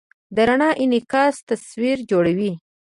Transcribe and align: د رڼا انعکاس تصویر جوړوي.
د 0.35 0.37
رڼا 0.47 0.69
انعکاس 0.81 1.35
تصویر 1.49 1.97
جوړوي. 2.11 2.51